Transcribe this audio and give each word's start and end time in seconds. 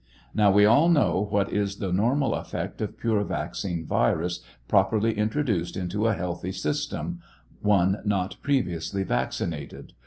Now 0.33 0.49
we 0.49 0.65
all 0.65 0.89
know 0.89 1.27
what 1.29 1.53
is 1.53 1.75
the 1.75 1.93
normal 1.93 2.33
effect 2.33 2.81
of 2.81 2.97
pure 2.97 3.23
vaccine 3.23 3.85
virus 3.85 4.39
properly 4.67 5.11
intro 5.13 5.43
duced 5.43 5.77
into 5.77 6.07
a 6.07 6.15
healthy 6.15 6.53
system— 6.53 7.19
one 7.61 7.99
not 8.03 8.37
previously 8.41 9.03
vaccinated. 9.03 9.93